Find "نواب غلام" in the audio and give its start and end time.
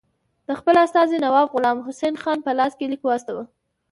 1.25-1.77